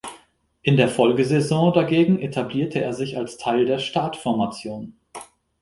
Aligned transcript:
In 0.63 0.77
der 0.77 0.87
Folgesaison 0.89 1.71
dagegen 1.73 2.17
etablierte 2.19 2.79
er 2.81 2.91
sich 2.95 3.19
als 3.19 3.37
Teil 3.37 3.65
der 3.67 3.77
Startformation. 3.77 4.95